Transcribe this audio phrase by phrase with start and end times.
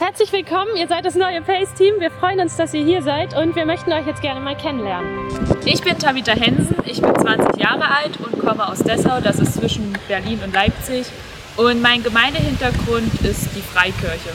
[0.00, 2.00] Herzlich willkommen, ihr seid das neue Pace-Team.
[2.00, 5.28] Wir freuen uns, dass ihr hier seid und wir möchten euch jetzt gerne mal kennenlernen.
[5.66, 9.54] Ich bin Tabitha Hensen, ich bin 20 Jahre alt und komme aus Dessau, das ist
[9.54, 11.04] zwischen Berlin und Leipzig.
[11.58, 14.30] Und mein Gemeindehintergrund ist die Freikirche.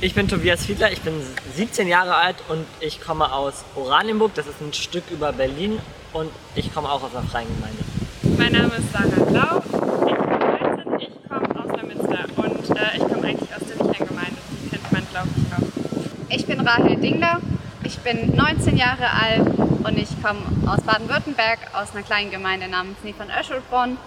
[0.00, 1.14] Ich bin Tobias Fiedler, ich bin
[1.56, 5.80] 17 Jahre alt und ich komme aus Oranienburg, das ist ein Stück über Berlin
[6.12, 7.82] und ich komme auch aus einer freien Gemeinde.
[8.38, 9.62] Mein Name ist Sarah Blau,
[10.06, 10.38] ich bin
[10.86, 14.92] 19, ich komme aus Neumünster und äh, ich komme eigentlich aus der Lichtengemeinde, die kennt
[14.92, 16.21] man glaube ich auch.
[16.34, 17.42] Ich bin Rahel Dingler,
[17.84, 19.46] ich bin 19 Jahre alt
[19.84, 23.98] und ich komme aus Baden-Württemberg, aus einer kleinen Gemeinde namens Niefern-Öschelbronn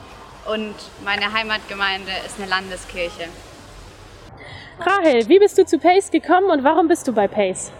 [0.51, 3.25] und meine Heimatgemeinde ist eine Landeskirche.
[4.79, 7.71] Rahel, wie bist du zu Pace gekommen und warum bist du bei Pace?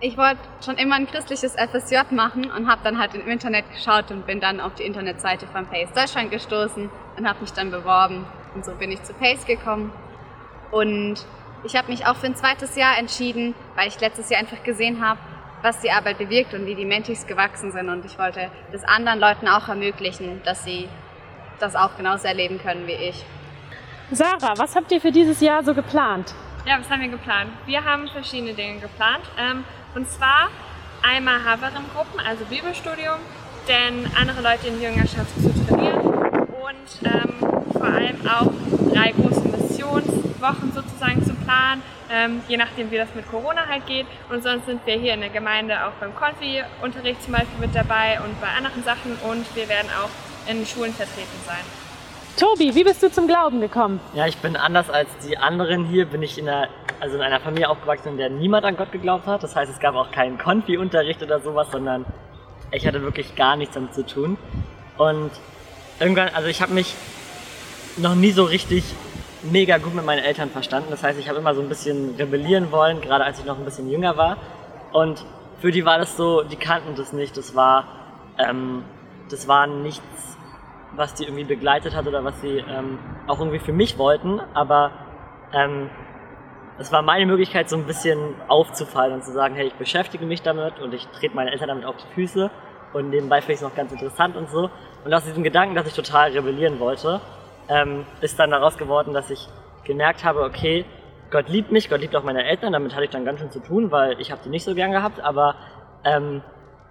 [0.00, 4.10] Ich wollte schon immer ein christliches FSJ machen und habe dann halt im Internet geschaut
[4.10, 8.26] und bin dann auf die Internetseite von Pace Deutschland gestoßen und habe mich dann beworben.
[8.54, 9.90] Und so bin ich zu Pace gekommen.
[10.70, 11.24] Und
[11.64, 15.04] ich habe mich auch für ein zweites Jahr entschieden, weil ich letztes Jahr einfach gesehen
[15.04, 15.18] habe,
[15.62, 17.88] was die Arbeit bewirkt und wie die Mentis gewachsen sind.
[17.88, 20.88] Und ich wollte das anderen Leuten auch ermöglichen, dass sie
[21.58, 23.24] das auch genauso erleben können wie ich.
[24.10, 26.34] Sarah, was habt ihr für dieses Jahr so geplant?
[26.66, 27.50] Ja, was haben wir geplant?
[27.64, 29.24] Wir haben verschiedene Dinge geplant.
[29.38, 30.48] Ähm, und zwar
[31.02, 33.16] einmal Haverim-Gruppen, also Bibelstudium,
[33.68, 36.03] denn andere Leute in Jüngerschaft zu trainieren
[41.54, 44.06] planen, ähm, je nachdem wie das mit Corona halt geht.
[44.30, 48.20] Und sonst sind wir hier in der Gemeinde auch beim Konfi-Unterricht zum Beispiel mit dabei
[48.24, 51.64] und bei anderen Sachen und wir werden auch in Schulen vertreten sein.
[52.36, 54.00] Tobi, wie bist du zum Glauben gekommen?
[54.12, 57.38] Ja, ich bin anders als die anderen hier, bin ich in einer, also in einer
[57.38, 59.44] Familie aufgewachsen, in der niemand an Gott geglaubt hat.
[59.44, 62.04] Das heißt, es gab auch keinen Konfi-Unterricht oder sowas, sondern
[62.72, 64.36] ich hatte wirklich gar nichts damit zu tun.
[64.98, 65.30] Und
[66.00, 66.94] irgendwann, also ich habe mich
[67.96, 68.82] noch nie so richtig
[69.50, 70.88] mega gut mit meinen Eltern verstanden.
[70.90, 73.64] Das heißt, ich habe immer so ein bisschen rebellieren wollen, gerade als ich noch ein
[73.64, 74.36] bisschen jünger war.
[74.92, 75.24] Und
[75.60, 77.36] für die war das so, die kannten das nicht.
[77.36, 77.86] Das war,
[78.38, 78.84] ähm,
[79.30, 80.34] das war nichts
[80.96, 84.92] was die irgendwie begleitet hat oder was sie ähm, auch irgendwie für mich wollten, aber
[85.52, 85.90] ähm,
[86.78, 90.42] es war meine Möglichkeit, so ein bisschen aufzufallen und zu sagen, hey, ich beschäftige mich
[90.42, 92.50] damit und ich trete meine Eltern damit auf die Füße
[92.92, 94.70] und nebenbei finde ich es noch ganz interessant und so.
[95.04, 97.20] Und aus diesem Gedanken, dass ich total rebellieren wollte,
[97.68, 99.48] ähm, ist dann daraus geworden, dass ich
[99.84, 100.84] gemerkt habe, okay,
[101.30, 103.60] Gott liebt mich, Gott liebt auch meine Eltern, damit hatte ich dann ganz schön zu
[103.60, 105.56] tun, weil ich habe die nicht so gern gehabt, aber
[106.04, 106.42] ähm,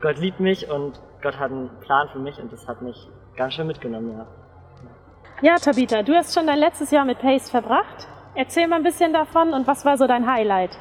[0.01, 3.53] Gott liebt mich und Gott hat einen Plan für mich und das hat mich ganz
[3.53, 4.27] schön mitgenommen, ja.
[5.41, 8.07] Ja, Tabitha, du hast schon dein letztes Jahr mit Pace verbracht.
[8.35, 10.77] Erzähl mal ein bisschen davon und was war so dein Highlight?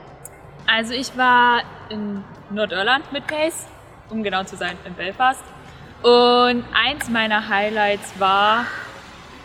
[0.66, 3.66] Also ich war in Nordirland mit Pace,
[4.10, 5.42] um genau zu sein, in Belfast.
[6.02, 8.66] Und eins meiner Highlights war,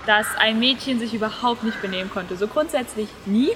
[0.08, 2.36] dass ein Mädchen sich überhaupt nicht benehmen konnte.
[2.36, 3.52] So grundsätzlich nie.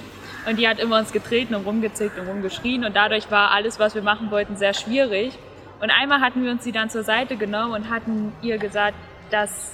[0.46, 2.84] Und die hat immer uns getreten und rumgezickt und rumgeschrien.
[2.84, 5.38] Und dadurch war alles, was wir machen wollten, sehr schwierig.
[5.80, 8.96] Und einmal hatten wir uns sie dann zur Seite genommen und hatten ihr gesagt,
[9.30, 9.72] dass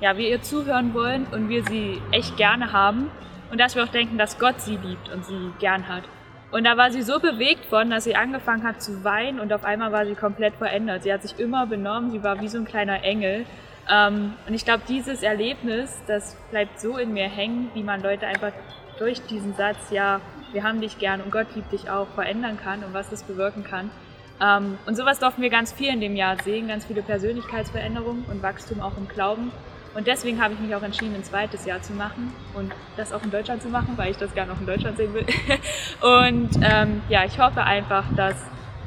[0.00, 3.10] ja, wir ihr zuhören wollen und wir sie echt gerne haben
[3.50, 6.04] und dass wir auch denken, dass Gott sie liebt und sie gern hat.
[6.50, 9.64] Und da war sie so bewegt von, dass sie angefangen hat zu weinen und auf
[9.64, 11.04] einmal war sie komplett verändert.
[11.04, 13.46] Sie hat sich immer benommen, sie war wie so ein kleiner Engel.
[13.90, 18.26] Ähm, und ich glaube, dieses Erlebnis, das bleibt so in mir hängen, wie man Leute
[18.26, 18.52] einfach
[18.98, 20.20] durch diesen Satz, ja,
[20.52, 23.64] wir haben dich gern und Gott liebt dich auch, verändern kann und was das bewirken
[23.64, 23.90] kann.
[24.40, 28.42] Ähm, und sowas durften wir ganz viel in dem Jahr sehen, ganz viele Persönlichkeitsveränderungen und
[28.42, 29.52] Wachstum auch im Glauben.
[29.94, 33.22] Und deswegen habe ich mich auch entschieden, ein zweites Jahr zu machen und das auch
[33.24, 35.26] in Deutschland zu machen, weil ich das gerne auch in Deutschland sehen will.
[36.00, 38.36] und ähm, ja, ich hoffe einfach, dass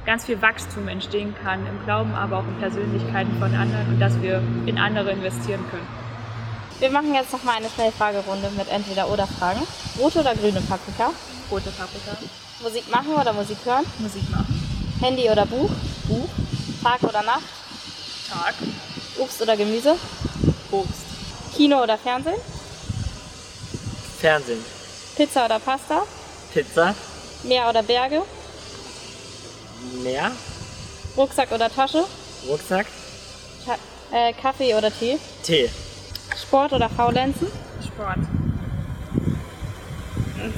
[0.05, 4.21] ganz viel Wachstum entstehen kann im Glauben, aber auch in Persönlichkeiten von anderen und dass
[4.21, 5.87] wir in andere investieren können.
[6.79, 9.61] Wir machen jetzt noch mal eine Schnellfragerunde mit Entweder-Oder-Fragen.
[9.99, 11.11] Rote oder grüne Paprika?
[11.49, 12.17] Rote Paprika.
[12.61, 13.85] Musik machen oder Musik hören?
[13.99, 14.61] Musik machen.
[14.99, 15.69] Handy oder Buch?
[16.07, 16.29] Buch.
[16.83, 17.43] Tag oder Nacht?
[18.29, 18.55] Tag.
[19.19, 19.95] Obst oder Gemüse?
[20.71, 21.05] Obst.
[21.55, 22.35] Kino oder Fernsehen?
[24.19, 24.59] Fernsehen.
[25.15, 26.03] Pizza oder Pasta?
[26.53, 26.95] Pizza.
[27.43, 28.23] Meer oder Berge?
[30.03, 30.31] Meer.
[31.17, 32.03] Rucksack oder Tasche?
[32.47, 32.85] Rucksack.
[33.65, 33.75] Ka
[34.11, 35.17] äh, Kaffee oder Tee?
[35.43, 35.69] Tee.
[36.35, 37.47] Sport oder Faulenzen?
[37.85, 38.19] Sport.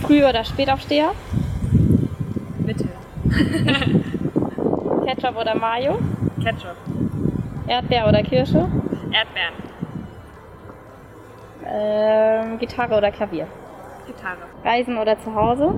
[0.01, 1.11] Früh- oder Spätaufsteher?
[2.59, 2.87] Mitte.
[5.05, 5.99] Ketchup oder Mayo?
[6.41, 6.75] Ketchup.
[7.67, 8.67] Erdbeer oder Kirsche?
[9.11, 9.53] Erdbeeren.
[11.67, 13.47] Ähm, Gitarre oder Klavier?
[14.07, 14.37] Gitarre.
[14.63, 15.73] Reisen oder zu Hause?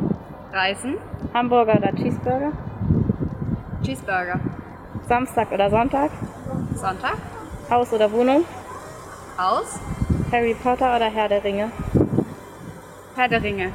[0.51, 0.95] Reisen,
[1.33, 2.51] Hamburger oder Cheeseburger?
[3.83, 4.39] Cheeseburger,
[5.07, 6.11] Samstag oder Sonntag?
[6.75, 7.17] Sonntag,
[7.69, 8.43] Haus oder Wohnung?
[9.37, 9.79] Haus,
[10.31, 11.71] Harry Potter oder Herr der Ringe?
[13.15, 13.71] Herr der Ringe,